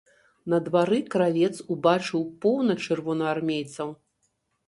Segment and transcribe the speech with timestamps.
[0.53, 3.89] На двары кравец убачыў поўна чырвонаармейцаў.